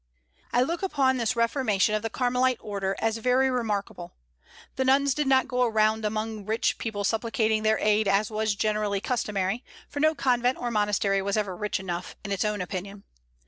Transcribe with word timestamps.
I 0.51 0.63
look 0.63 0.81
upon 0.81 1.17
this 1.17 1.35
reformation 1.35 1.93
of 1.93 2.01
the 2.01 2.09
Carmelite 2.09 2.57
order 2.59 2.95
as 2.97 3.17
very 3.19 3.51
remarkable. 3.51 4.13
The 4.75 4.83
nuns 4.83 5.13
did 5.13 5.27
not 5.27 5.47
go 5.47 5.61
around 5.61 6.05
among 6.05 6.47
rich 6.47 6.79
people 6.79 7.03
supplicating 7.03 7.61
their 7.61 7.77
aid 7.77 8.07
as 8.07 8.31
was 8.31 8.55
generally 8.55 8.99
customary, 8.99 9.63
for 9.87 9.99
no 9.99 10.15
convent 10.15 10.57
or 10.57 10.71
monastery 10.71 11.21
was 11.21 11.37
ever 11.37 11.55
rich 11.55 11.79
enough, 11.79 12.15
in 12.25 12.31
its 12.31 12.43
own 12.43 12.61
opinion. 12.61 13.03